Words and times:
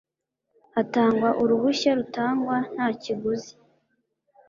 hatangwa 0.73 1.29
uruhushya 1.41 1.91
rutangwa 1.99 2.55
nta 2.73 2.87
kiguzi 3.01 3.53